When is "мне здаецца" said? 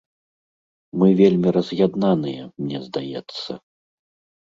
2.61-3.51